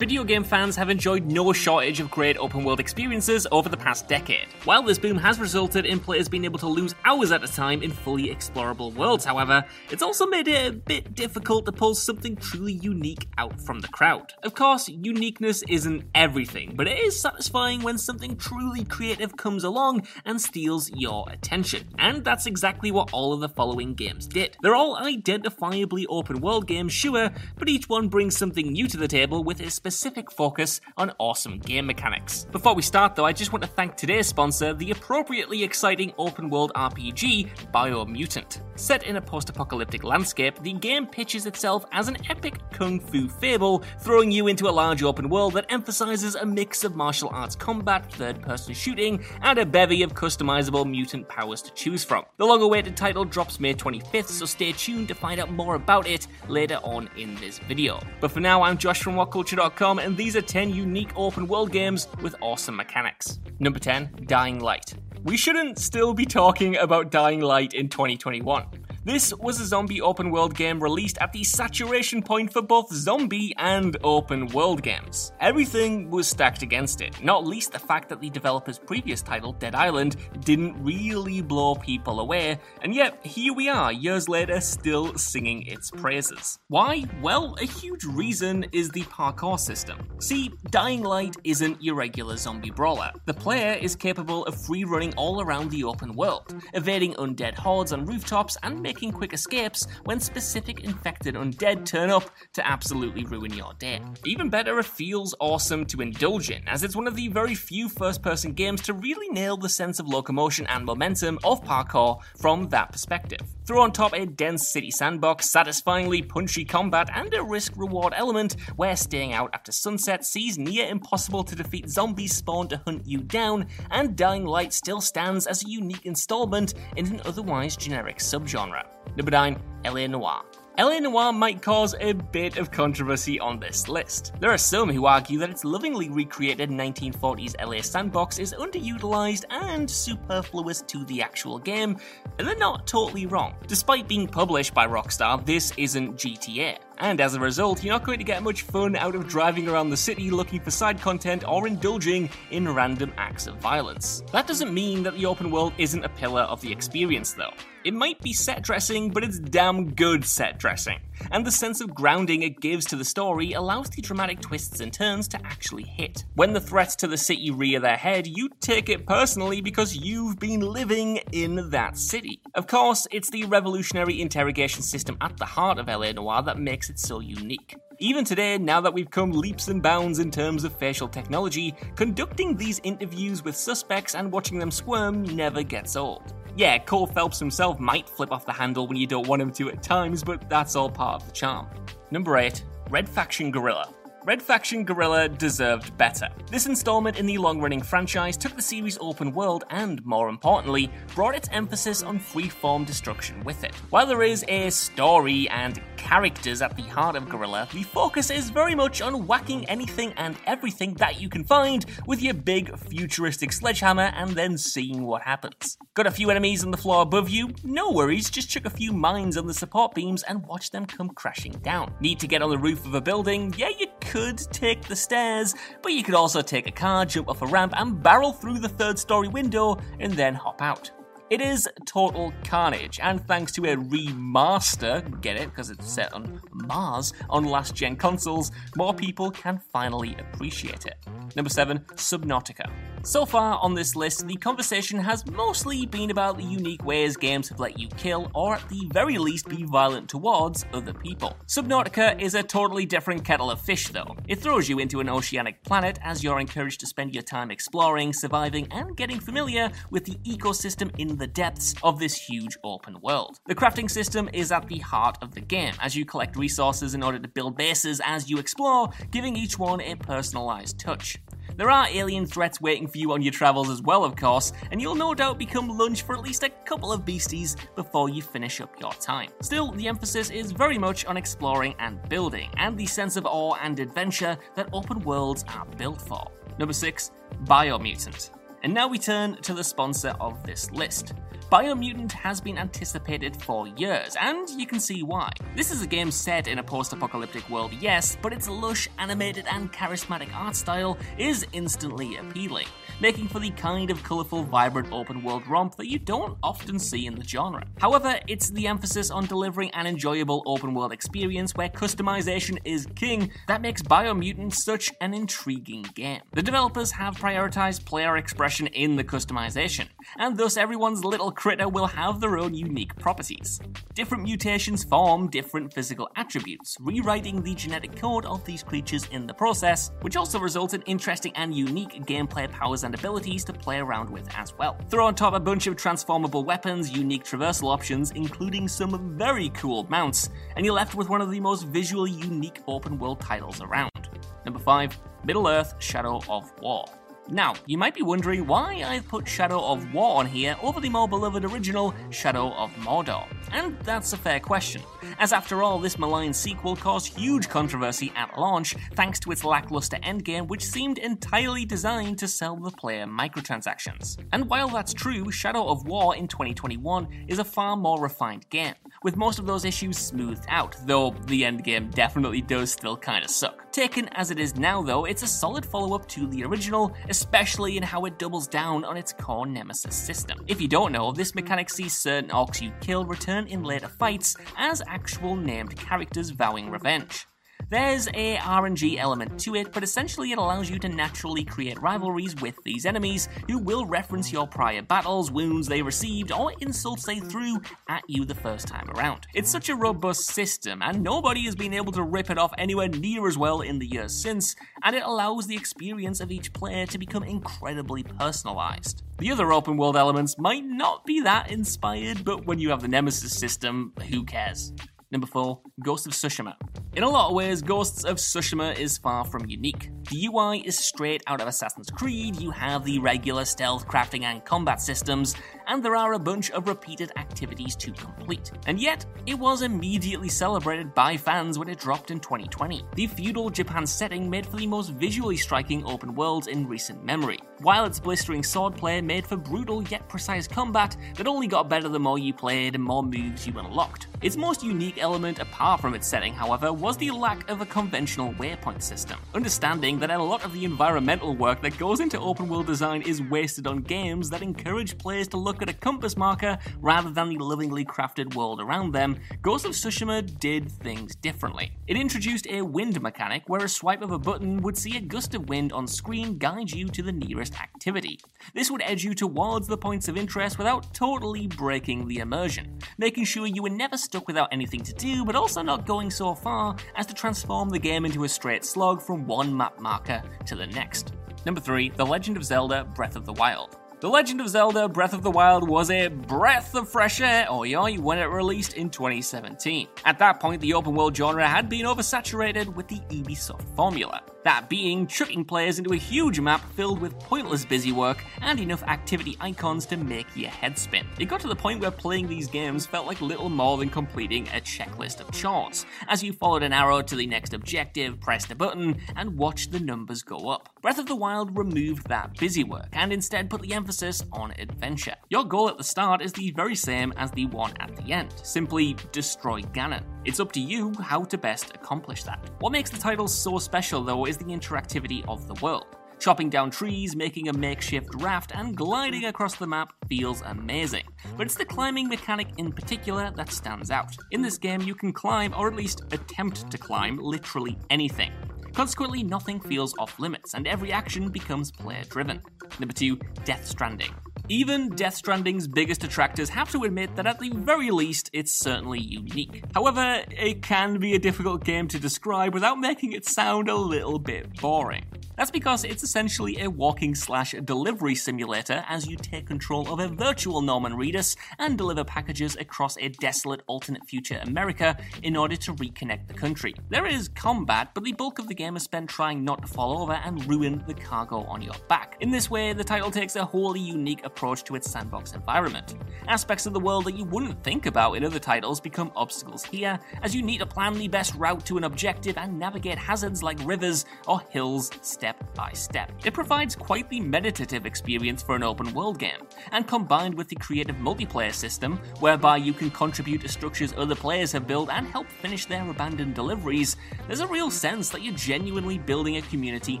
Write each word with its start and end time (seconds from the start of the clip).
Video 0.00 0.22
game 0.22 0.44
fans 0.44 0.76
have 0.76 0.90
enjoyed 0.90 1.26
no 1.26 1.52
shortage 1.52 1.98
of 1.98 2.08
great 2.08 2.36
open 2.38 2.62
world 2.62 2.78
experiences 2.78 3.48
over 3.50 3.68
the 3.68 3.76
past 3.76 4.06
decade. 4.06 4.46
While 4.62 4.84
this 4.84 4.96
boom 4.96 5.18
has 5.18 5.40
resulted 5.40 5.84
in 5.84 5.98
players 5.98 6.28
being 6.28 6.44
able 6.44 6.60
to 6.60 6.68
lose 6.68 6.94
hours 7.04 7.32
at 7.32 7.42
a 7.42 7.48
time 7.48 7.82
in 7.82 7.90
fully 7.90 8.28
explorable 8.28 8.94
worlds, 8.94 9.24
however, 9.24 9.64
it's 9.90 10.00
also 10.00 10.24
made 10.24 10.46
it 10.46 10.66
a 10.68 10.72
bit 10.72 11.16
difficult 11.16 11.66
to 11.66 11.72
pull 11.72 11.96
something 11.96 12.36
truly 12.36 12.74
unique 12.74 13.26
out 13.38 13.60
from 13.60 13.80
the 13.80 13.88
crowd. 13.88 14.32
Of 14.44 14.54
course, 14.54 14.88
uniqueness 14.88 15.64
isn't 15.68 16.04
everything, 16.14 16.74
but 16.76 16.86
it 16.86 17.00
is 17.00 17.20
satisfying 17.20 17.82
when 17.82 17.98
something 17.98 18.36
truly 18.36 18.84
creative 18.84 19.36
comes 19.36 19.64
along 19.64 20.06
and 20.24 20.40
steals 20.40 20.92
your 20.92 21.28
attention. 21.28 21.88
And 21.98 22.24
that's 22.24 22.46
exactly 22.46 22.92
what 22.92 23.12
all 23.12 23.32
of 23.32 23.40
the 23.40 23.48
following 23.48 23.94
games 23.94 24.28
did. 24.28 24.58
They're 24.62 24.76
all 24.76 24.96
identifiably 24.96 26.04
open 26.08 26.40
world 26.40 26.68
games, 26.68 26.92
sure, 26.92 27.32
but 27.56 27.68
each 27.68 27.88
one 27.88 28.06
brings 28.06 28.36
something 28.36 28.70
new 28.70 28.86
to 28.86 28.96
the 28.96 29.08
table 29.08 29.42
with 29.42 29.58
a 29.58 29.68
specific 29.90 30.30
focus 30.30 30.82
on 30.98 31.10
awesome 31.16 31.58
game 31.60 31.86
mechanics. 31.86 32.46
Before 32.52 32.74
we 32.74 32.82
start, 32.82 33.16
though, 33.16 33.24
I 33.24 33.32
just 33.32 33.54
want 33.54 33.62
to 33.62 33.70
thank 33.70 33.96
today's 33.96 34.26
sponsor, 34.26 34.74
the 34.74 34.90
appropriately 34.90 35.64
exciting 35.64 36.12
open 36.18 36.50
world 36.50 36.72
RPG 36.74 37.48
Biomutant. 37.72 38.60
Set 38.76 39.04
in 39.04 39.16
a 39.16 39.20
post 39.20 39.48
apocalyptic 39.48 40.04
landscape, 40.04 40.62
the 40.62 40.74
game 40.74 41.06
pitches 41.06 41.46
itself 41.46 41.86
as 41.90 42.06
an 42.06 42.18
epic 42.28 42.58
kung 42.70 43.00
fu 43.00 43.28
fable, 43.28 43.82
throwing 44.00 44.30
you 44.30 44.46
into 44.46 44.68
a 44.68 44.70
large 44.70 45.02
open 45.02 45.30
world 45.30 45.54
that 45.54 45.64
emphasizes 45.70 46.34
a 46.34 46.44
mix 46.44 46.84
of 46.84 46.94
martial 46.94 47.30
arts 47.32 47.56
combat, 47.56 48.12
third 48.12 48.42
person 48.42 48.74
shooting, 48.74 49.24
and 49.40 49.58
a 49.58 49.64
bevy 49.64 50.02
of 50.02 50.12
customizable 50.12 50.88
mutant 50.88 51.26
powers 51.28 51.62
to 51.62 51.72
choose 51.72 52.04
from. 52.04 52.24
The 52.36 52.44
long 52.44 52.60
awaited 52.60 52.94
title 52.94 53.24
drops 53.24 53.58
May 53.58 53.72
25th, 53.72 54.26
so 54.26 54.44
stay 54.44 54.72
tuned 54.72 55.08
to 55.08 55.14
find 55.14 55.40
out 55.40 55.50
more 55.50 55.76
about 55.76 56.06
it 56.06 56.26
later 56.46 56.78
on 56.84 57.08
in 57.16 57.34
this 57.36 57.58
video. 57.60 58.00
But 58.20 58.30
for 58.30 58.40
now, 58.40 58.62
I'm 58.62 58.76
Josh 58.76 59.02
from 59.02 59.14
WhatCulture.com 59.14 59.77
and 59.80 60.16
these 60.16 60.34
are 60.34 60.42
10 60.42 60.70
unique 60.70 61.10
open 61.14 61.46
world 61.46 61.70
games 61.70 62.08
with 62.20 62.34
awesome 62.40 62.74
mechanics. 62.74 63.38
Number 63.60 63.78
10, 63.78 64.24
Dying 64.26 64.58
Light. 64.58 64.94
We 65.22 65.36
shouldn't 65.36 65.78
still 65.78 66.14
be 66.14 66.26
talking 66.26 66.76
about 66.76 67.12
Dying 67.12 67.40
Light 67.40 67.74
in 67.74 67.88
2021. 67.88 68.66
This 69.08 69.32
was 69.32 69.58
a 69.58 69.64
zombie 69.64 70.02
open 70.02 70.30
world 70.30 70.54
game 70.54 70.82
released 70.82 71.16
at 71.22 71.32
the 71.32 71.42
saturation 71.42 72.20
point 72.20 72.52
for 72.52 72.60
both 72.60 72.92
zombie 72.92 73.54
and 73.56 73.96
open 74.04 74.48
world 74.48 74.82
games. 74.82 75.32
Everything 75.40 76.10
was 76.10 76.28
stacked 76.28 76.60
against 76.60 77.00
it, 77.00 77.24
not 77.24 77.46
least 77.46 77.72
the 77.72 77.78
fact 77.78 78.10
that 78.10 78.20
the 78.20 78.28
developer's 78.28 78.78
previous 78.78 79.22
title, 79.22 79.52
Dead 79.52 79.74
Island, 79.74 80.16
didn't 80.40 80.76
really 80.84 81.40
blow 81.40 81.74
people 81.74 82.20
away, 82.20 82.58
and 82.82 82.94
yet 82.94 83.24
here 83.24 83.54
we 83.54 83.70
are, 83.70 83.90
years 83.90 84.28
later, 84.28 84.60
still 84.60 85.16
singing 85.16 85.62
its 85.62 85.90
praises. 85.90 86.58
Why? 86.68 87.06
Well, 87.22 87.56
a 87.62 87.64
huge 87.64 88.04
reason 88.04 88.66
is 88.72 88.90
the 88.90 89.04
parkour 89.04 89.58
system. 89.58 90.06
See, 90.18 90.52
Dying 90.70 91.02
Light 91.02 91.34
isn't 91.44 91.82
your 91.82 91.94
regular 91.94 92.36
zombie 92.36 92.72
brawler. 92.72 93.12
The 93.24 93.32
player 93.32 93.72
is 93.72 93.96
capable 93.96 94.44
of 94.44 94.66
free 94.66 94.84
running 94.84 95.14
all 95.14 95.40
around 95.40 95.70
the 95.70 95.84
open 95.84 96.14
world, 96.14 96.62
evading 96.74 97.14
undead 97.14 97.54
hordes 97.54 97.94
on 97.94 98.04
rooftops 98.04 98.58
and 98.62 98.78
making 98.82 98.97
quick 99.06 99.32
escapes 99.32 99.86
when 100.04 100.18
specific 100.18 100.82
infected 100.82 101.36
undead 101.36 101.84
turn 101.86 102.10
up 102.10 102.30
to 102.52 102.66
absolutely 102.66 103.24
ruin 103.24 103.52
your 103.52 103.72
day. 103.78 104.00
Even 104.24 104.50
better, 104.50 104.78
it 104.80 104.86
feels 104.86 105.34
awesome 105.38 105.86
to 105.86 106.00
indulge 106.00 106.50
in, 106.50 106.66
as 106.66 106.82
it's 106.82 106.96
one 106.96 107.06
of 107.06 107.14
the 107.14 107.28
very 107.28 107.54
few 107.54 107.88
first 107.88 108.22
person 108.22 108.52
games 108.52 108.82
to 108.82 108.92
really 108.92 109.28
nail 109.28 109.56
the 109.56 109.68
sense 109.68 110.00
of 110.00 110.08
locomotion 110.08 110.66
and 110.66 110.84
momentum 110.84 111.38
of 111.44 111.62
parkour 111.62 112.20
from 112.36 112.68
that 112.70 112.90
perspective. 112.90 113.40
Throw 113.64 113.82
on 113.82 113.92
top 113.92 114.14
a 114.14 114.26
dense 114.26 114.66
city 114.66 114.90
sandbox, 114.90 115.48
satisfyingly 115.48 116.22
punchy 116.22 116.64
combat, 116.64 117.08
and 117.14 117.32
a 117.34 117.42
risk 117.42 117.74
reward 117.76 118.14
element 118.16 118.56
where 118.76 118.96
staying 118.96 119.32
out 119.32 119.50
after 119.52 119.70
sunset 119.70 120.24
sees 120.24 120.58
near 120.58 120.88
impossible 120.88 121.44
to 121.44 121.54
defeat 121.54 121.88
zombies 121.88 122.34
spawn 122.34 122.66
to 122.68 122.78
hunt 122.78 123.06
you 123.06 123.18
down, 123.18 123.66
and 123.90 124.16
Dying 124.16 124.46
Light 124.46 124.72
still 124.72 125.00
stands 125.00 125.46
as 125.46 125.62
a 125.62 125.68
unique 125.68 126.06
installment 126.06 126.74
in 126.96 127.06
an 127.06 127.20
otherwise 127.24 127.76
generic 127.76 128.18
subgenre. 128.18 128.87
Number 129.18 129.32
9, 129.32 129.60
LA 129.84 130.06
Noire. 130.06 130.44
LA 130.78 131.00
Noire 131.00 131.32
might 131.32 131.60
cause 131.60 131.96
a 131.98 132.12
bit 132.12 132.56
of 132.56 132.70
controversy 132.70 133.40
on 133.40 133.58
this 133.58 133.88
list. 133.88 134.32
There 134.38 134.52
are 134.52 134.56
some 134.56 134.88
who 134.88 135.06
argue 135.06 135.40
that 135.40 135.50
its 135.50 135.64
lovingly 135.64 136.08
recreated 136.08 136.70
1940s 136.70 137.56
LA 137.60 137.82
sandbox 137.82 138.38
is 138.38 138.54
underutilized 138.56 139.44
and 139.50 139.90
superfluous 139.90 140.82
to 140.82 141.04
the 141.06 141.20
actual 141.20 141.58
game, 141.58 141.96
and 142.38 142.46
they're 142.46 142.56
not 142.58 142.86
totally 142.86 143.26
wrong. 143.26 143.56
Despite 143.66 144.06
being 144.06 144.28
published 144.28 144.72
by 144.72 144.86
Rockstar, 144.86 145.44
this 145.44 145.72
isn't 145.76 146.14
GTA 146.14 146.78
and 147.00 147.20
as 147.20 147.34
a 147.34 147.40
result, 147.40 147.82
you're 147.82 147.94
not 147.94 148.04
going 148.04 148.18
to 148.18 148.24
get 148.24 148.42
much 148.42 148.62
fun 148.62 148.96
out 148.96 149.14
of 149.14 149.28
driving 149.28 149.68
around 149.68 149.90
the 149.90 149.96
city 149.96 150.30
looking 150.30 150.60
for 150.60 150.70
side 150.70 151.00
content 151.00 151.46
or 151.46 151.66
indulging 151.66 152.28
in 152.50 152.68
random 152.68 153.12
acts 153.16 153.46
of 153.46 153.56
violence. 153.56 154.22
That 154.32 154.46
doesn't 154.46 154.72
mean 154.72 155.02
that 155.04 155.14
the 155.14 155.26
open 155.26 155.50
world 155.50 155.72
isn't 155.78 156.04
a 156.04 156.08
pillar 156.08 156.42
of 156.42 156.60
the 156.60 156.72
experience, 156.72 157.32
though. 157.32 157.52
It 157.84 157.94
might 157.94 158.20
be 158.20 158.32
set 158.32 158.62
dressing, 158.62 159.10
but 159.10 159.24
it's 159.24 159.38
damn 159.38 159.94
good 159.94 160.24
set 160.24 160.58
dressing. 160.58 160.98
And 161.30 161.46
the 161.46 161.50
sense 161.50 161.80
of 161.80 161.94
grounding 161.94 162.42
it 162.42 162.60
gives 162.60 162.84
to 162.86 162.96
the 162.96 163.04
story 163.04 163.52
allows 163.52 163.88
the 163.90 164.02
dramatic 164.02 164.40
twists 164.40 164.80
and 164.80 164.92
turns 164.92 165.28
to 165.28 165.46
actually 165.46 165.84
hit. 165.84 166.24
When 166.34 166.52
the 166.52 166.60
threats 166.60 166.96
to 166.96 167.06
the 167.06 167.16
city 167.16 167.50
rear 167.50 167.80
their 167.80 167.96
head, 167.96 168.26
you 168.26 168.50
take 168.60 168.88
it 168.88 169.06
personally 169.06 169.60
because 169.60 169.96
you've 169.96 170.38
been 170.38 170.60
living 170.60 171.18
in 171.32 171.70
that 171.70 171.96
city. 171.96 172.40
Of 172.54 172.66
course, 172.66 173.06
it's 173.10 173.30
the 173.30 173.44
revolutionary 173.44 174.20
interrogation 174.20 174.82
system 174.82 175.16
at 175.20 175.36
the 175.36 175.44
heart 175.44 175.78
of 175.78 175.88
LA 175.88 176.12
Noire 176.12 176.42
that 176.42 176.58
makes 176.58 176.87
it 176.90 176.98
so 176.98 177.20
unique. 177.20 177.76
Even 177.98 178.24
today, 178.24 178.58
now 178.58 178.80
that 178.80 178.94
we've 178.94 179.10
come 179.10 179.32
leaps 179.32 179.68
and 179.68 179.82
bounds 179.82 180.18
in 180.18 180.30
terms 180.30 180.64
of 180.64 180.76
facial 180.76 181.08
technology, 181.08 181.74
conducting 181.96 182.56
these 182.56 182.80
interviews 182.84 183.42
with 183.42 183.56
suspects 183.56 184.14
and 184.14 184.30
watching 184.30 184.58
them 184.58 184.70
squirm 184.70 185.22
never 185.24 185.62
gets 185.62 185.96
old. 185.96 186.34
Yeah, 186.56 186.78
Cole 186.78 187.06
Phelps 187.06 187.38
himself 187.38 187.78
might 187.78 188.08
flip 188.08 188.32
off 188.32 188.46
the 188.46 188.52
handle 188.52 188.86
when 188.86 188.96
you 188.96 189.06
don't 189.06 189.26
want 189.26 189.42
him 189.42 189.52
to 189.52 189.70
at 189.70 189.82
times, 189.82 190.22
but 190.22 190.48
that's 190.48 190.76
all 190.76 190.90
part 190.90 191.22
of 191.22 191.26
the 191.26 191.32
charm. 191.32 191.68
Number 192.10 192.36
8 192.36 192.64
Red 192.90 193.08
Faction 193.08 193.50
Guerrilla. 193.50 193.92
Red 194.24 194.42
Faction 194.42 194.84
Guerrilla 194.84 195.28
deserved 195.28 195.96
better. 195.96 196.28
This 196.50 196.66
installment 196.66 197.18
in 197.18 197.24
the 197.24 197.38
long 197.38 197.60
running 197.60 197.80
franchise 197.80 198.36
took 198.36 198.54
the 198.56 198.62
series 198.62 198.98
open 199.00 199.32
world 199.32 199.64
and, 199.70 200.04
more 200.04 200.28
importantly, 200.28 200.90
brought 201.14 201.34
its 201.34 201.48
emphasis 201.52 202.02
on 202.02 202.18
freeform 202.18 202.84
destruction 202.84 203.42
with 203.44 203.64
it. 203.64 203.74
While 203.90 204.06
there 204.06 204.22
is 204.22 204.44
a 204.48 204.70
story 204.70 205.48
and 205.48 205.80
characters 205.96 206.60
at 206.62 206.76
the 206.76 206.82
heart 206.82 207.16
of 207.16 207.28
Guerrilla, 207.28 207.68
the 207.72 207.84
focus 207.84 208.30
is 208.30 208.50
very 208.50 208.74
much 208.74 209.00
on 209.00 209.26
whacking 209.26 209.64
anything 209.66 210.12
and 210.16 210.36
everything 210.46 210.94
that 210.94 211.20
you 211.20 211.28
can 211.28 211.44
find 211.44 211.86
with 212.06 212.20
your 212.20 212.34
big 212.34 212.76
futuristic 212.78 213.52
sledgehammer 213.52 214.12
and 214.14 214.32
then 214.32 214.58
seeing 214.58 215.06
what 215.06 215.22
happens. 215.22 215.78
Got 215.94 216.06
a 216.06 216.10
few 216.10 216.30
enemies 216.30 216.64
on 216.64 216.70
the 216.70 216.76
floor 216.76 217.02
above 217.02 217.30
you? 217.30 217.50
No 217.62 217.92
worries, 217.92 218.30
just 218.30 218.50
chuck 218.50 218.66
a 218.66 218.70
few 218.70 218.92
mines 218.92 219.36
on 219.36 219.46
the 219.46 219.54
support 219.54 219.94
beams 219.94 220.22
and 220.24 220.46
watch 220.46 220.70
them 220.70 220.86
come 220.86 221.10
crashing 221.10 221.52
down. 221.62 221.94
Need 222.00 222.20
to 222.20 222.26
get 222.26 222.42
on 222.42 222.50
the 222.50 222.58
roof 222.58 222.84
of 222.84 222.94
a 222.94 223.00
building? 223.00 223.54
Yeah, 223.56 223.70
you 223.70 223.86
could 224.08 224.38
take 224.50 224.82
the 224.82 224.96
stairs, 224.96 225.54
but 225.82 225.92
you 225.92 226.02
could 226.02 226.14
also 226.14 226.40
take 226.40 226.66
a 226.66 226.72
car, 226.72 227.04
jump 227.04 227.28
off 227.28 227.42
a 227.42 227.46
ramp, 227.46 227.74
and 227.76 228.02
barrel 228.02 228.32
through 228.32 228.58
the 228.58 228.68
third 228.68 228.98
story 228.98 229.28
window 229.28 229.76
and 230.00 230.14
then 230.14 230.34
hop 230.34 230.62
out. 230.62 230.90
It 231.28 231.42
is 231.42 231.68
total 231.84 232.32
carnage, 232.42 232.98
and 233.02 233.26
thanks 233.28 233.52
to 233.52 233.64
a 233.66 233.76
remaster, 233.76 235.20
get 235.20 235.36
it, 235.36 235.50
because 235.50 235.68
it's 235.68 235.86
set 235.86 236.14
on 236.14 236.40
Mars, 236.52 237.12
on 237.28 237.44
last 237.44 237.74
gen 237.74 237.96
consoles, 237.96 238.50
more 238.76 238.94
people 238.94 239.30
can 239.30 239.60
finally 239.72 240.16
appreciate 240.18 240.86
it. 240.86 240.96
Number 241.36 241.50
7, 241.50 241.80
Subnautica. 241.96 242.70
So 243.04 243.24
far 243.24 243.58
on 243.60 243.74
this 243.74 243.96
list, 243.96 244.26
the 244.26 244.36
conversation 244.36 244.98
has 244.98 245.24
mostly 245.30 245.86
been 245.86 246.10
about 246.10 246.36
the 246.36 246.44
unique 246.44 246.84
ways 246.84 247.16
games 247.16 247.48
have 247.48 247.60
let 247.60 247.78
you 247.78 247.88
kill, 247.96 248.30
or 248.34 248.56
at 248.56 248.68
the 248.68 248.88
very 248.92 249.18
least 249.18 249.48
be 249.48 249.62
violent 249.64 250.08
towards, 250.08 250.64
other 250.72 250.92
people. 250.92 251.36
Subnautica 251.46 252.20
is 252.20 252.34
a 252.34 252.42
totally 252.42 252.84
different 252.84 253.24
kettle 253.24 253.50
of 253.50 253.60
fish, 253.60 253.88
though. 253.88 254.16
It 254.26 254.40
throws 254.40 254.68
you 254.68 254.78
into 254.78 255.00
an 255.00 255.08
oceanic 255.08 255.62
planet 255.62 255.98
as 256.02 256.22
you're 256.22 256.40
encouraged 256.40 256.80
to 256.80 256.86
spend 256.86 257.14
your 257.14 257.22
time 257.22 257.50
exploring, 257.50 258.12
surviving, 258.12 258.66
and 258.72 258.96
getting 258.96 259.20
familiar 259.20 259.70
with 259.90 260.04
the 260.04 260.16
ecosystem 260.30 260.90
in 260.98 261.16
the 261.16 261.26
depths 261.26 261.74
of 261.82 261.98
this 261.98 262.14
huge 262.14 262.58
open 262.64 263.00
world. 263.00 263.38
The 263.46 263.54
crafting 263.54 263.90
system 263.90 264.28
is 264.32 264.52
at 264.52 264.68
the 264.68 264.78
heart 264.78 265.18
of 265.22 265.34
the 265.34 265.40
game, 265.40 265.74
as 265.80 265.96
you 265.96 266.04
collect 266.04 266.36
resources 266.36 266.94
in 266.94 267.02
order 267.02 267.18
to 267.18 267.28
build 267.28 267.56
bases 267.56 268.00
as 268.04 268.28
you 268.28 268.38
explore, 268.38 268.90
giving 269.10 269.36
each 269.36 269.58
one 269.58 269.80
a 269.80 269.94
personalized 269.94 270.78
touch. 270.78 271.18
There 271.58 271.72
are 271.72 271.88
alien 271.88 272.24
threats 272.24 272.60
waiting 272.60 272.86
for 272.86 272.98
you 272.98 273.10
on 273.10 273.20
your 273.20 273.32
travels 273.32 273.68
as 273.68 273.82
well, 273.82 274.04
of 274.04 274.14
course, 274.14 274.52
and 274.70 274.80
you'll 274.80 274.94
no 274.94 275.12
doubt 275.12 275.40
become 275.40 275.66
lunch 275.66 276.02
for 276.02 276.14
at 276.14 276.22
least 276.22 276.44
a 276.44 276.50
couple 276.50 276.92
of 276.92 277.04
beasties 277.04 277.56
before 277.74 278.08
you 278.08 278.22
finish 278.22 278.60
up 278.60 278.78
your 278.80 278.92
time. 278.92 279.30
Still, 279.40 279.72
the 279.72 279.88
emphasis 279.88 280.30
is 280.30 280.52
very 280.52 280.78
much 280.78 281.04
on 281.06 281.16
exploring 281.16 281.74
and 281.80 282.00
building, 282.08 282.48
and 282.58 282.78
the 282.78 282.86
sense 282.86 283.16
of 283.16 283.26
awe 283.26 283.56
and 283.60 283.80
adventure 283.80 284.38
that 284.54 284.68
open 284.72 285.00
worlds 285.00 285.44
are 285.48 285.66
built 285.76 286.00
for. 286.00 286.30
Number 286.60 286.72
6, 286.72 287.10
Biomutant. 287.42 288.30
And 288.62 288.72
now 288.72 288.86
we 288.86 289.00
turn 289.00 289.42
to 289.42 289.52
the 289.52 289.64
sponsor 289.64 290.14
of 290.20 290.40
this 290.44 290.70
list. 290.70 291.14
Biomutant 291.50 292.12
has 292.12 292.42
been 292.42 292.58
anticipated 292.58 293.34
for 293.40 293.66
years, 293.68 294.14
and 294.20 294.50
you 294.50 294.66
can 294.66 294.78
see 294.78 295.02
why. 295.02 295.30
This 295.56 295.70
is 295.70 295.80
a 295.80 295.86
game 295.86 296.10
set 296.10 296.46
in 296.46 296.58
a 296.58 296.62
post 296.62 296.92
apocalyptic 296.92 297.48
world, 297.48 297.72
yes, 297.80 298.18
but 298.20 298.34
its 298.34 298.50
lush, 298.50 298.86
animated, 298.98 299.46
and 299.50 299.72
charismatic 299.72 300.28
art 300.34 300.54
style 300.54 300.98
is 301.16 301.46
instantly 301.54 302.18
appealing, 302.18 302.66
making 303.00 303.28
for 303.28 303.38
the 303.38 303.48
kind 303.52 303.90
of 303.90 304.02
colourful, 304.02 304.42
vibrant 304.42 304.92
open 304.92 305.24
world 305.24 305.46
romp 305.46 305.74
that 305.76 305.88
you 305.88 305.98
don't 305.98 306.36
often 306.42 306.78
see 306.78 307.06
in 307.06 307.14
the 307.14 307.24
genre. 307.24 307.64
However, 307.78 308.20
it's 308.28 308.50
the 308.50 308.66
emphasis 308.66 309.10
on 309.10 309.24
delivering 309.24 309.70
an 309.70 309.86
enjoyable 309.86 310.42
open 310.44 310.74
world 310.74 310.92
experience 310.92 311.54
where 311.54 311.70
customization 311.70 312.58
is 312.66 312.86
king 312.94 313.30
that 313.46 313.62
makes 313.62 313.80
Biomutant 313.80 314.52
such 314.52 314.92
an 315.00 315.14
intriguing 315.14 315.86
game. 315.94 316.20
The 316.34 316.42
developers 316.42 316.90
have 316.90 317.16
prioritized 317.16 317.86
player 317.86 318.18
expression 318.18 318.66
in 318.66 318.96
the 318.96 319.04
customization, 319.04 319.86
and 320.18 320.36
thus 320.36 320.58
everyone's 320.58 321.06
little 321.06 321.32
critter 321.38 321.68
will 321.68 321.86
have 321.86 322.20
their 322.20 322.36
own 322.36 322.52
unique 322.52 322.96
properties. 322.96 323.60
Different 323.94 324.24
mutations 324.24 324.82
form 324.82 325.30
different 325.30 325.72
physical 325.72 326.10
attributes, 326.16 326.76
rewriting 326.80 327.40
the 327.40 327.54
genetic 327.54 327.94
code 327.94 328.26
of 328.26 328.44
these 328.44 328.64
creatures 328.64 329.06
in 329.12 329.24
the 329.24 329.32
process, 329.32 329.92
which 330.00 330.16
also 330.16 330.40
results 330.40 330.74
in 330.74 330.82
interesting 330.82 331.32
and 331.36 331.54
unique 331.54 332.04
gameplay 332.06 332.50
powers 332.50 332.82
and 332.82 332.92
abilities 332.92 333.44
to 333.44 333.52
play 333.52 333.78
around 333.78 334.10
with 334.10 334.28
as 334.36 334.52
well. 334.58 334.76
Throw 334.90 335.06
on 335.06 335.14
top 335.14 335.32
a 335.32 335.38
bunch 335.38 335.68
of 335.68 335.76
transformable 335.76 336.42
weapons, 336.42 336.90
unique 336.90 337.22
traversal 337.22 337.72
options, 337.72 338.10
including 338.10 338.66
some 338.66 339.16
very 339.16 339.50
cool 339.50 339.86
mounts, 339.88 340.30
and 340.56 340.66
you're 340.66 340.74
left 340.74 340.96
with 340.96 341.08
one 341.08 341.20
of 341.20 341.30
the 341.30 341.38
most 341.38 341.68
visually 341.68 342.10
unique 342.10 342.62
open 342.66 342.98
world 342.98 343.20
titles 343.20 343.60
around. 343.60 344.08
Number 344.44 344.58
5, 344.58 344.98
Middle 345.22 345.46
Earth 345.46 345.74
Shadow 345.78 346.20
of 346.28 346.52
War. 346.60 346.84
Now, 347.30 347.54
you 347.66 347.76
might 347.76 347.94
be 347.94 348.02
wondering 348.02 348.46
why 348.46 348.82
I've 348.86 349.06
put 349.06 349.28
Shadow 349.28 349.62
of 349.62 349.92
War 349.92 350.18
on 350.18 350.26
here 350.26 350.56
over 350.62 350.80
the 350.80 350.88
more 350.88 351.06
beloved 351.06 351.44
original 351.44 351.94
Shadow 352.08 352.52
of 352.52 352.72
Mordor. 352.76 353.26
And 353.52 353.78
that's 353.80 354.14
a 354.14 354.16
fair 354.16 354.40
question, 354.40 354.82
as 355.18 355.34
after 355.34 355.62
all, 355.62 355.78
this 355.78 355.98
malign 355.98 356.32
sequel 356.32 356.74
caused 356.74 357.14
huge 357.14 357.50
controversy 357.50 358.12
at 358.16 358.38
launch 358.38 358.74
thanks 358.94 359.20
to 359.20 359.30
its 359.30 359.44
lackluster 359.44 359.98
endgame, 359.98 360.48
which 360.48 360.64
seemed 360.64 360.96
entirely 360.98 361.66
designed 361.66 362.18
to 362.18 362.28
sell 362.28 362.56
the 362.56 362.70
player 362.70 363.06
microtransactions. 363.06 364.18
And 364.32 364.48
while 364.48 364.68
that's 364.68 364.94
true, 364.94 365.30
Shadow 365.30 365.68
of 365.68 365.86
War 365.86 366.16
in 366.16 366.28
2021 366.28 367.26
is 367.28 367.38
a 367.38 367.44
far 367.44 367.76
more 367.76 368.00
refined 368.00 368.48
game, 368.48 368.74
with 369.02 369.16
most 369.16 369.38
of 369.38 369.46
those 369.46 369.66
issues 369.66 369.98
smoothed 369.98 370.46
out, 370.48 370.76
though 370.86 371.14
the 371.26 371.42
endgame 371.42 371.92
definitely 371.94 372.40
does 372.40 372.72
still 372.72 372.96
kinda 372.96 373.28
suck. 373.28 373.70
Taken 373.70 374.08
as 374.12 374.30
it 374.30 374.40
is 374.40 374.56
now, 374.56 374.82
though, 374.82 375.04
it's 375.04 375.22
a 375.22 375.26
solid 375.26 375.64
follow 375.64 375.94
up 375.94 376.08
to 376.08 376.26
the 376.26 376.42
original, 376.44 376.94
especially 377.18 377.76
in 377.76 377.82
how 377.82 378.04
it 378.04 378.16
doubles 378.16 378.46
down 378.46 378.84
on 378.84 378.96
its 378.96 379.12
core 379.12 379.44
Nemesis 379.44 379.96
system. 379.96 380.38
If 380.46 380.60
you 380.60 380.68
don't 380.68 380.92
know, 380.92 381.10
this 381.10 381.34
mechanic 381.34 381.68
sees 381.68 381.98
certain 381.98 382.30
orcs 382.30 382.62
you 382.62 382.70
kill 382.80 383.04
return 383.04 383.48
in 383.48 383.64
later 383.64 383.88
fights 383.88 384.36
as 384.56 384.82
actual 384.86 385.34
named 385.34 385.76
characters 385.76 386.30
vowing 386.30 386.70
revenge. 386.70 387.26
There's 387.70 388.08
a 388.14 388.36
RNG 388.36 388.96
element 388.96 389.38
to 389.40 389.54
it, 389.54 389.74
but 389.74 389.82
essentially 389.82 390.32
it 390.32 390.38
allows 390.38 390.70
you 390.70 390.78
to 390.78 390.88
naturally 390.88 391.44
create 391.44 391.78
rivalries 391.82 392.34
with 392.36 392.54
these 392.64 392.86
enemies 392.86 393.28
who 393.46 393.58
will 393.58 393.84
reference 393.84 394.32
your 394.32 394.46
prior 394.46 394.80
battles, 394.80 395.30
wounds 395.30 395.68
they 395.68 395.82
received, 395.82 396.32
or 396.32 396.54
insults 396.62 397.04
they 397.04 397.20
threw 397.20 397.60
at 397.90 398.04
you 398.08 398.24
the 398.24 398.34
first 398.34 398.68
time 398.68 398.88
around. 398.96 399.26
It's 399.34 399.50
such 399.50 399.68
a 399.68 399.76
robust 399.76 400.28
system, 400.28 400.80
and 400.80 401.02
nobody 401.02 401.44
has 401.44 401.54
been 401.54 401.74
able 401.74 401.92
to 401.92 402.02
rip 402.02 402.30
it 402.30 402.38
off 402.38 402.54
anywhere 402.56 402.88
near 402.88 403.28
as 403.28 403.36
well 403.36 403.60
in 403.60 403.78
the 403.78 403.86
years 403.86 404.14
since, 404.14 404.56
and 404.82 404.96
it 404.96 405.02
allows 405.02 405.46
the 405.46 405.56
experience 405.56 406.20
of 406.22 406.32
each 406.32 406.54
player 406.54 406.86
to 406.86 406.96
become 406.96 407.22
incredibly 407.22 408.02
personalized. 408.02 409.02
The 409.18 409.30
other 409.30 409.52
open 409.52 409.76
world 409.76 409.96
elements 409.96 410.38
might 410.38 410.64
not 410.64 411.04
be 411.04 411.20
that 411.20 411.50
inspired, 411.50 412.24
but 412.24 412.46
when 412.46 412.58
you 412.58 412.70
have 412.70 412.80
the 412.80 412.88
Nemesis 412.88 413.38
system, 413.38 413.92
who 414.08 414.24
cares? 414.24 414.72
Number 415.10 415.26
4, 415.26 415.58
Ghost 415.82 416.06
of 416.06 416.12
Tsushima. 416.12 416.54
In 416.94 417.02
a 417.02 417.08
lot 417.08 417.30
of 417.30 417.34
ways, 417.34 417.62
Ghosts 417.62 418.04
of 418.04 418.16
Tsushima 418.16 418.78
is 418.78 418.98
far 418.98 419.24
from 419.24 419.48
unique. 419.48 419.90
The 420.10 420.26
UI 420.26 420.60
is 420.66 420.78
straight 420.78 421.22
out 421.26 421.40
of 421.40 421.48
Assassin's 421.48 421.88
Creed, 421.88 422.36
you 422.36 422.50
have 422.50 422.84
the 422.84 422.98
regular 422.98 423.46
stealth, 423.46 423.88
crafting, 423.88 424.24
and 424.24 424.44
combat 424.44 424.82
systems, 424.82 425.34
and 425.66 425.82
there 425.82 425.96
are 425.96 426.12
a 426.12 426.18
bunch 426.18 426.50
of 426.50 426.68
repeated 426.68 427.10
activities 427.16 427.74
to 427.76 427.92
complete. 427.92 428.52
And 428.66 428.78
yet, 428.78 429.06
it 429.24 429.38
was 429.38 429.62
immediately 429.62 430.28
celebrated 430.28 430.92
by 430.94 431.16
fans 431.16 431.58
when 431.58 431.70
it 431.70 431.78
dropped 431.78 432.10
in 432.10 432.20
2020. 432.20 432.84
The 432.94 433.06
feudal 433.06 433.48
Japan 433.48 433.86
setting 433.86 434.28
made 434.28 434.44
for 434.44 434.58
the 434.58 434.66
most 434.66 434.90
visually 434.90 435.38
striking 435.38 435.86
open 435.86 436.14
worlds 436.14 436.48
in 436.48 436.68
recent 436.68 437.02
memory, 437.02 437.38
while 437.60 437.84
its 437.84 438.00
blistering 438.00 438.42
swordplay 438.42 439.02
made 439.02 439.26
for 439.26 439.36
brutal 439.36 439.82
yet 439.84 440.08
precise 440.08 440.46
combat 440.46 440.96
that 441.16 441.26
only 441.26 441.46
got 441.46 441.68
better 441.68 441.88
the 441.88 441.98
more 441.98 442.18
you 442.18 442.32
played 442.32 442.74
and 442.74 442.82
more 442.82 443.02
moves 443.02 443.46
you 443.46 443.58
unlocked. 443.58 444.06
Its 444.20 444.36
most 444.36 444.64
unique 444.64 445.00
element, 445.00 445.38
apart 445.38 445.80
from 445.80 445.94
its 445.94 446.06
setting, 446.06 446.32
however, 446.32 446.72
was 446.72 446.96
the 446.96 447.10
lack 447.10 447.48
of 447.48 447.60
a 447.60 447.66
conventional 447.66 448.32
waypoint 448.34 448.82
system. 448.82 449.18
Understanding 449.34 449.98
that 450.00 450.10
a 450.10 450.22
lot 450.22 450.44
of 450.44 450.52
the 450.52 450.64
environmental 450.64 451.36
work 451.36 451.62
that 451.62 451.78
goes 451.78 452.00
into 452.00 452.18
open 452.18 452.48
world 452.48 452.66
design 452.66 453.02
is 453.02 453.22
wasted 453.22 453.66
on 453.66 453.78
games 453.82 454.28
that 454.30 454.42
encourage 454.42 454.98
players 454.98 455.28
to 455.28 455.36
look 455.36 455.62
at 455.62 455.68
a 455.68 455.72
compass 455.72 456.16
marker 456.16 456.58
rather 456.80 457.10
than 457.10 457.28
the 457.28 457.38
lovingly 457.38 457.84
crafted 457.84 458.34
world 458.34 458.60
around 458.60 458.92
them, 458.92 459.18
Ghost 459.42 459.64
of 459.64 459.72
Tsushima 459.72 460.22
did 460.40 460.70
things 460.70 461.14
differently. 461.14 461.72
It 461.86 461.96
introduced 461.96 462.46
a 462.48 462.62
wind 462.62 463.00
mechanic 463.00 463.44
where 463.46 463.64
a 463.64 463.68
swipe 463.68 464.02
of 464.02 464.10
a 464.10 464.18
button 464.18 464.60
would 464.62 464.76
see 464.76 464.96
a 464.96 465.00
gust 465.00 465.34
of 465.34 465.48
wind 465.48 465.72
on 465.72 465.86
screen 465.86 466.38
guide 466.38 466.70
you 466.70 466.88
to 466.88 467.02
the 467.02 467.12
nearest 467.12 467.47
activity. 467.54 468.18
This 468.54 468.70
would 468.70 468.82
edge 468.82 469.04
you 469.04 469.14
towards 469.14 469.66
the 469.66 469.76
points 469.76 470.08
of 470.08 470.16
interest 470.16 470.58
without 470.58 470.92
totally 470.94 471.46
breaking 471.46 472.06
the 472.08 472.18
immersion, 472.18 472.78
making 472.98 473.24
sure 473.24 473.46
you 473.46 473.62
were 473.62 473.70
never 473.70 473.96
stuck 473.96 474.26
without 474.26 474.48
anything 474.52 474.82
to 474.82 474.92
do, 474.94 475.24
but 475.24 475.36
also 475.36 475.62
not 475.62 475.86
going 475.86 476.10
so 476.10 476.34
far 476.34 476.76
as 476.96 477.06
to 477.06 477.14
transform 477.14 477.70
the 477.70 477.78
game 477.78 478.04
into 478.04 478.24
a 478.24 478.28
straight 478.28 478.64
slog 478.64 479.00
from 479.00 479.26
one 479.26 479.56
map 479.56 479.80
marker 479.80 480.22
to 480.46 480.54
the 480.54 480.66
next. 480.66 481.12
Number 481.46 481.60
3, 481.60 481.90
The 481.90 482.06
Legend 482.06 482.36
of 482.36 482.44
Zelda 482.44 482.84
Breath 482.84 483.16
of 483.16 483.24
the 483.24 483.32
Wild. 483.32 483.76
The 484.00 484.08
Legend 484.08 484.40
of 484.40 484.48
Zelda 484.48 484.88
Breath 484.88 485.12
of 485.12 485.24
the 485.24 485.30
Wild 485.30 485.68
was 485.68 485.90
a 485.90 486.06
breath 486.06 486.76
of 486.76 486.88
fresh 486.88 487.20
air, 487.20 487.50
oi 487.50 487.74
oi, 487.74 487.96
when 487.96 488.20
it 488.20 488.26
released 488.26 488.74
in 488.74 488.90
2017. 488.90 489.88
At 490.04 490.20
that 490.20 490.38
point, 490.38 490.60
the 490.60 490.72
open 490.72 490.94
world 490.94 491.16
genre 491.16 491.44
had 491.44 491.68
been 491.68 491.84
oversaturated 491.84 492.72
with 492.76 492.86
the 492.86 493.00
Ubisoft 493.10 493.74
formula. 493.74 494.22
That 494.44 494.68
being, 494.68 495.06
chucking 495.06 495.44
players 495.46 495.78
into 495.78 495.92
a 495.92 495.96
huge 495.96 496.38
map 496.38 496.62
filled 496.74 497.00
with 497.00 497.18
pointless 497.18 497.64
busy 497.64 497.90
work 497.90 498.24
and 498.40 498.60
enough 498.60 498.82
activity 498.84 499.36
icons 499.40 499.84
to 499.86 499.96
make 499.96 500.26
your 500.36 500.50
head 500.50 500.78
spin. 500.78 501.06
It 501.18 501.26
got 501.26 501.40
to 501.40 501.48
the 501.48 501.56
point 501.56 501.80
where 501.80 501.90
playing 501.90 502.28
these 502.28 502.46
games 502.46 502.86
felt 502.86 503.06
like 503.06 503.20
little 503.20 503.48
more 503.48 503.76
than 503.78 503.90
completing 503.90 504.46
a 504.48 504.60
checklist 504.60 505.20
of 505.20 505.32
chores, 505.32 505.86
as 506.06 506.22
you 506.22 506.32
followed 506.32 506.62
an 506.62 506.72
arrow 506.72 507.02
to 507.02 507.16
the 507.16 507.26
next 507.26 507.52
objective, 507.52 508.20
pressed 508.20 508.52
a 508.52 508.54
button, 508.54 509.00
and 509.16 509.36
watched 509.36 509.72
the 509.72 509.80
numbers 509.80 510.22
go 510.22 510.48
up. 510.48 510.68
Breath 510.82 510.98
of 510.98 511.06
the 511.06 511.16
Wild 511.16 511.56
removed 511.58 512.08
that 512.08 512.38
busy 512.38 512.62
work 512.62 512.88
and 512.92 513.12
instead 513.12 513.50
put 513.50 513.60
the 513.60 513.72
emphasis 513.72 514.22
on 514.32 514.52
adventure. 514.58 515.16
Your 515.30 515.44
goal 515.44 515.68
at 515.68 515.78
the 515.78 515.84
start 515.84 516.22
is 516.22 516.32
the 516.32 516.52
very 516.52 516.76
same 516.76 517.12
as 517.16 517.32
the 517.32 517.46
one 517.46 517.72
at 517.80 517.96
the 517.96 518.12
end 518.12 518.32
simply 518.44 518.96
destroy 519.10 519.62
Ganon. 519.62 520.04
It's 520.24 520.40
up 520.40 520.52
to 520.52 520.60
you 520.60 520.92
how 521.00 521.24
to 521.24 521.38
best 521.38 521.74
accomplish 521.74 522.22
that. 522.24 522.50
What 522.58 522.72
makes 522.72 522.90
the 522.90 522.98
title 522.98 523.28
so 523.28 523.58
special, 523.58 524.02
though, 524.02 524.26
is 524.28 524.36
the 524.36 524.44
interactivity 524.44 525.24
of 525.26 525.48
the 525.48 525.54
world. 525.54 525.86
Chopping 526.18 526.50
down 526.50 526.70
trees, 526.70 527.16
making 527.16 527.48
a 527.48 527.52
makeshift 527.52 528.08
raft, 528.16 528.52
and 528.54 528.76
gliding 528.76 529.24
across 529.24 529.54
the 529.54 529.66
map 529.66 529.92
feels 530.08 530.42
amazing. 530.42 531.04
But 531.36 531.46
it's 531.46 531.54
the 531.54 531.64
climbing 531.64 532.08
mechanic 532.08 532.48
in 532.58 532.72
particular 532.72 533.30
that 533.36 533.50
stands 533.50 533.90
out. 533.90 534.14
In 534.32 534.42
this 534.42 534.58
game, 534.58 534.82
you 534.82 534.94
can 534.94 535.12
climb, 535.12 535.54
or 535.56 535.68
at 535.68 535.76
least 535.76 536.02
attempt 536.12 536.70
to 536.70 536.76
climb, 536.76 537.18
literally 537.18 537.78
anything. 537.88 538.32
Consequently, 538.74 539.22
nothing 539.22 539.60
feels 539.60 539.94
off 539.98 540.18
limits, 540.18 540.54
and 540.54 540.66
every 540.66 540.92
action 540.92 541.30
becomes 541.30 541.70
player 541.70 542.04
driven. 542.04 542.42
Number 542.78 542.94
2, 542.94 543.16
Death 543.44 543.66
Stranding. 543.66 544.12
Even 544.50 544.88
Death 544.88 545.14
Stranding's 545.14 545.68
biggest 545.68 546.00
detractors 546.00 546.48
have 546.48 546.70
to 546.72 546.84
admit 546.84 547.14
that 547.16 547.26
at 547.26 547.38
the 547.38 547.50
very 547.50 547.90
least, 547.90 548.30
it's 548.32 548.50
certainly 548.50 548.98
unique. 548.98 549.62
However, 549.74 550.24
it 550.30 550.62
can 550.62 550.98
be 550.98 551.14
a 551.14 551.18
difficult 551.18 551.64
game 551.64 551.86
to 551.88 551.98
describe 551.98 552.54
without 552.54 552.78
making 552.80 553.12
it 553.12 553.26
sound 553.26 553.68
a 553.68 553.74
little 553.74 554.18
bit 554.18 554.58
boring. 554.58 555.04
That's 555.38 555.52
because 555.52 555.84
it's 555.84 556.02
essentially 556.02 556.62
a 556.62 556.68
walking 556.68 557.14
slash 557.14 557.54
delivery 557.64 558.16
simulator 558.16 558.84
as 558.88 559.06
you 559.06 559.16
take 559.16 559.46
control 559.46 559.88
of 559.88 560.00
a 560.00 560.08
virtual 560.08 560.62
Norman 560.62 560.94
Reedus 560.94 561.36
and 561.60 561.78
deliver 561.78 562.02
packages 562.02 562.56
across 562.56 562.98
a 562.98 563.10
desolate 563.10 563.62
alternate 563.68 564.04
future 564.04 564.40
America 564.42 564.96
in 565.22 565.36
order 565.36 565.54
to 565.54 565.74
reconnect 565.74 566.26
the 566.26 566.34
country. 566.34 566.74
There 566.88 567.06
is 567.06 567.28
combat, 567.28 567.90
but 567.94 568.02
the 568.02 568.14
bulk 568.14 568.40
of 568.40 568.48
the 568.48 568.54
game 568.54 568.74
is 568.74 568.82
spent 568.82 569.08
trying 569.08 569.44
not 569.44 569.62
to 569.62 569.68
fall 569.68 570.02
over 570.02 570.14
and 570.14 570.44
ruin 570.48 570.82
the 570.88 570.94
cargo 570.94 571.44
on 571.44 571.62
your 571.62 571.76
back. 571.86 572.16
In 572.18 572.32
this 572.32 572.50
way, 572.50 572.72
the 572.72 572.82
title 572.82 573.12
takes 573.12 573.36
a 573.36 573.44
wholly 573.44 573.78
unique 573.78 574.26
approach 574.26 574.64
to 574.64 574.74
its 574.74 574.90
sandbox 574.90 575.34
environment. 575.34 575.94
Aspects 576.26 576.66
of 576.66 576.72
the 576.72 576.80
world 576.80 577.04
that 577.04 577.16
you 577.16 577.24
wouldn't 577.24 577.62
think 577.62 577.86
about 577.86 578.14
in 578.14 578.24
other 578.24 578.40
titles 578.40 578.80
become 578.80 579.12
obstacles 579.14 579.62
here, 579.62 580.00
as 580.22 580.34
you 580.34 580.42
need 580.42 580.58
to 580.58 580.66
plan 580.66 580.94
the 580.94 581.06
best 581.06 581.32
route 581.36 581.64
to 581.66 581.76
an 581.76 581.84
objective 581.84 582.36
and 582.36 582.58
navigate 582.58 582.98
hazards 582.98 583.40
like 583.40 583.56
rivers 583.64 584.04
or 584.26 584.40
hills 584.50 584.90
step 585.28 585.54
by 585.54 585.72
step. 585.72 586.10
It 586.24 586.32
provides 586.32 586.74
quite 586.74 587.08
the 587.10 587.20
meditative 587.20 587.84
experience 587.84 588.42
for 588.42 588.56
an 588.56 588.62
open 588.62 588.94
world 588.94 589.18
game, 589.18 589.40
and 589.72 589.86
combined 589.86 590.34
with 590.34 590.48
the 590.48 590.56
creative 590.56 590.96
multiplayer 590.96 591.52
system, 591.52 592.00
whereby 592.20 592.56
you 592.56 592.72
can 592.72 592.90
contribute 592.90 593.42
to 593.42 593.48
structures 593.48 593.92
other 593.96 594.14
players 594.14 594.52
have 594.52 594.66
built 594.66 594.88
and 594.90 595.06
help 595.06 595.28
finish 595.28 595.66
their 595.66 595.88
abandoned 595.90 596.34
deliveries, 596.34 596.96
there's 597.26 597.40
a 597.40 597.46
real 597.46 597.70
sense 597.70 598.08
that 598.08 598.22
you're 598.22 598.34
genuinely 598.34 598.98
building 598.98 599.36
a 599.36 599.42
community 599.42 600.00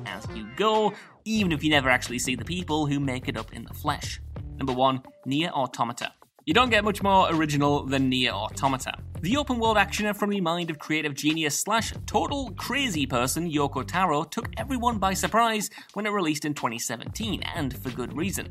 as 0.06 0.26
you 0.34 0.48
go, 0.56 0.92
even 1.24 1.52
if 1.52 1.62
you 1.62 1.70
never 1.70 1.90
actually 1.90 2.18
see 2.18 2.34
the 2.34 2.44
people 2.44 2.86
who 2.86 2.98
make 2.98 3.28
it 3.28 3.36
up 3.36 3.52
in 3.52 3.64
the 3.64 3.74
flesh. 3.74 4.20
Number 4.56 4.72
1, 4.72 5.02
Nier 5.26 5.50
Automata. 5.50 6.12
You 6.46 6.54
don't 6.54 6.70
get 6.70 6.84
much 6.84 7.02
more 7.02 7.28
original 7.30 7.84
than 7.84 8.08
Nier 8.08 8.32
Automata. 8.32 8.94
The 9.20 9.36
open 9.36 9.58
world 9.58 9.76
actioner 9.76 10.14
from 10.14 10.30
the 10.30 10.40
mind 10.40 10.70
of 10.70 10.78
creative 10.78 11.12
genius 11.12 11.58
slash 11.58 11.92
total 12.06 12.52
crazy 12.56 13.04
person 13.04 13.50
Yoko 13.50 13.84
Taro 13.84 14.22
took 14.22 14.48
everyone 14.56 14.98
by 14.98 15.12
surprise 15.12 15.70
when 15.94 16.06
it 16.06 16.10
released 16.10 16.44
in 16.44 16.54
2017, 16.54 17.42
and 17.42 17.76
for 17.76 17.90
good 17.90 18.16
reason. 18.16 18.48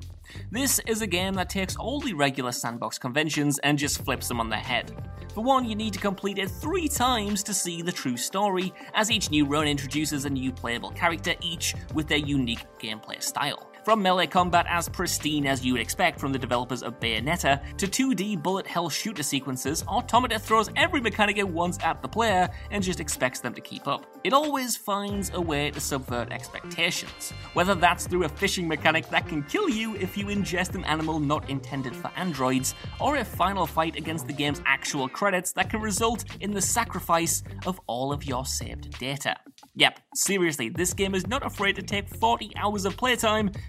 This 0.52 0.80
is 0.86 1.02
a 1.02 1.08
game 1.08 1.36
that 1.36 1.50
takes 1.50 1.78
all 1.78 2.02
the 2.02 2.12
regular 2.14 2.52
sandbox 2.52 2.98
conventions 2.98 3.60
and 3.60 3.80
just 3.80 4.04
flips 4.04 4.28
them 4.28 4.42
on 4.42 4.50
their 4.50 4.60
head. 4.60 4.94
For 5.34 5.42
one, 5.42 5.64
you 5.64 5.76
need 5.76 5.94
to 5.94 6.00
complete 6.00 6.38
it 6.38 6.52
three 6.52 6.90
times 6.90 7.44
to 7.44 7.54
see 7.54 7.82
the 7.82 7.94
true 7.94 8.18
story, 8.18 8.74
as 8.94 9.10
each 9.10 9.32
new 9.32 9.46
run 9.46 9.68
introduces 9.68 10.26
a 10.26 10.30
new 10.30 10.52
playable 10.52 10.92
character, 10.92 11.34
each 11.42 11.76
with 11.94 12.10
their 12.10 12.18
unique 12.18 12.66
gameplay 12.78 13.24
style. 13.24 13.72
From 13.88 14.02
melee 14.02 14.28
combat 14.28 14.66
as 14.68 14.90
pristine 14.90 15.48
as 15.48 15.64
you 15.66 15.72
would 15.72 15.82
expect 15.82 16.20
from 16.20 16.34
the 16.34 16.38
developers 16.38 16.84
of 16.84 17.00
Bayonetta, 17.00 17.62
to 17.78 17.88
2D 17.88 18.44
bullet 18.44 18.68
hell 18.68 18.90
shooter 18.90 19.24
sequences, 19.24 19.82
Automata 19.88 20.40
throws 20.40 20.70
every 20.76 21.00
mechanic 21.00 21.38
it 21.38 21.48
wants 21.48 21.78
at 21.82 22.02
the 22.02 22.08
player 22.10 22.50
and 22.70 22.84
just 22.84 23.00
expects 23.00 23.40
them 23.40 23.54
to 23.54 23.62
keep 23.62 23.88
up. 23.88 24.06
It 24.26 24.34
always 24.34 24.76
finds 24.76 25.32
a 25.34 25.40
way 25.40 25.72
to 25.72 25.80
subvert 25.80 26.34
expectations, 26.34 27.32
whether 27.54 27.76
that's 27.76 28.08
through 28.08 28.26
a 28.26 28.28
fishing 28.28 28.68
mechanic 28.68 29.08
that 29.08 29.26
can 29.26 29.42
kill 29.44 29.70
you 29.70 29.96
if 29.96 30.18
you 30.18 30.26
ingest 30.26 30.76
an 30.76 30.84
animal 30.84 31.18
not 31.22 31.50
intended 31.50 31.96
for 31.96 32.12
androids, 32.18 32.76
or 33.00 33.16
a 33.16 33.24
final 33.24 33.66
fight 33.66 33.96
against 33.96 34.28
the 34.28 34.34
game's 34.34 34.62
actual 34.66 35.08
credits 35.08 35.54
that 35.54 35.70
can 35.70 35.80
result 35.80 36.26
in 36.42 36.52
the 36.52 36.62
sacrifice 36.62 37.42
of 37.66 37.80
all 37.88 38.12
of 38.12 38.26
your 38.26 38.46
saved 38.46 39.00
data. 39.00 39.38
Yep, 39.76 40.00
seriously, 40.14 40.68
this 40.68 40.94
game 40.94 41.16
is 41.16 41.26
not 41.26 41.46
afraid 41.46 41.78
to 41.78 41.82
take 41.82 42.10
40 42.10 42.52
hours 42.58 42.84
of 42.84 42.98
playtime 42.98 43.50